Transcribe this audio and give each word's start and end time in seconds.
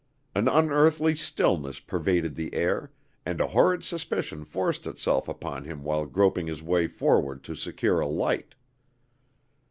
An 0.33 0.47
unearthly 0.47 1.15
stillness 1.15 1.79
pervaded 1.79 2.33
the 2.33 2.55
air, 2.55 2.91
and 3.23 3.39
a 3.39 3.49
horrid 3.49 3.85
suspicion 3.85 4.43
forced 4.43 4.87
itself 4.87 5.27
upon 5.27 5.63
him 5.65 5.83
while 5.83 6.07
groping 6.07 6.47
his 6.47 6.63
way 6.63 6.87
forward 6.87 7.43
to 7.43 7.53
secure 7.53 7.99
a 7.99 8.07
light. 8.07 8.55